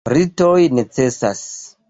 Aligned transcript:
Ritoj 0.11 0.63
necesas. 0.79 1.47